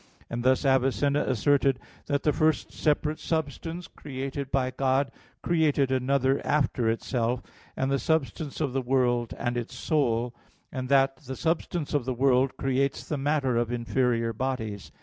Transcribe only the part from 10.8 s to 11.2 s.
that